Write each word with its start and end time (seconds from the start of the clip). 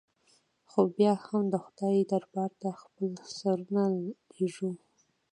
خو 0.69 0.81
بیا 0.95 1.13
هم 1.25 1.43
د 1.53 1.55
خدای 1.65 1.97
دربار 2.11 2.51
ته 2.61 2.69
خپل 2.83 3.11
سرونه 3.37 3.83
لږوو. 4.37 4.71